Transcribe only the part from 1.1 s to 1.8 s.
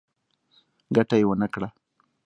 یې ونه کړه.